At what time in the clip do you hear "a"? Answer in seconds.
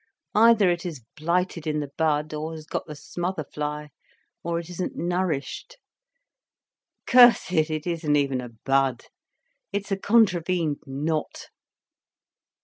8.41-8.49, 9.91-9.97